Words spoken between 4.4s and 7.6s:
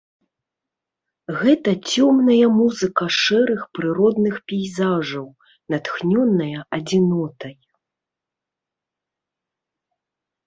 пейзажаў, натхнёная адзінотай.